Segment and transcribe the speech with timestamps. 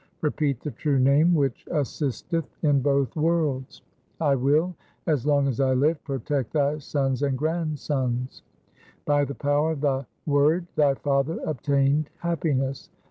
[0.21, 3.83] Repeat the true Name which assisteth in both worlds.
[4.19, 4.73] I will
[5.05, 8.41] as long as I live protect thy sons and grandsons.
[9.05, 12.89] By the power of the Word thy father obtained happiness.